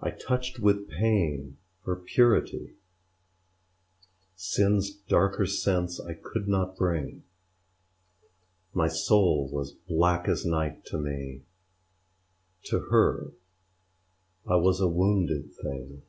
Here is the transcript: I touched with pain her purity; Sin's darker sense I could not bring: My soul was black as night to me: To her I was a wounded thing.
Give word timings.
I 0.00 0.12
touched 0.12 0.60
with 0.60 0.88
pain 0.88 1.56
her 1.84 1.96
purity; 1.96 2.74
Sin's 4.36 4.94
darker 4.94 5.46
sense 5.46 5.98
I 6.00 6.14
could 6.14 6.46
not 6.46 6.76
bring: 6.76 7.24
My 8.72 8.86
soul 8.86 9.48
was 9.50 9.72
black 9.72 10.28
as 10.28 10.46
night 10.46 10.84
to 10.84 10.98
me: 10.98 11.42
To 12.66 12.78
her 12.92 13.32
I 14.46 14.54
was 14.54 14.78
a 14.80 14.86
wounded 14.86 15.52
thing. 15.56 16.02